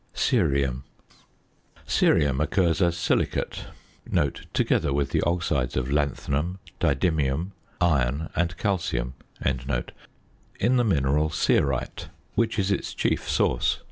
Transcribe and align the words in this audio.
CERIUM. 0.15 0.83
Cerium 1.85 2.39
occurs 2.39 2.81
as 2.81 2.97
silicate 2.97 3.65
(together 4.51 4.91
with 4.91 5.11
the 5.11 5.21
oxides 5.21 5.77
of 5.77 5.91
lanthanum, 5.91 6.57
didymium, 6.79 7.51
iron 7.79 8.31
and 8.35 8.57
calcium) 8.57 9.13
in 9.45 10.77
the 10.77 10.83
mineral 10.83 11.29
cerite, 11.29 12.07
which 12.33 12.57
is 12.57 12.71
its 12.71 12.95
chief 12.95 13.29
source. 13.29 13.79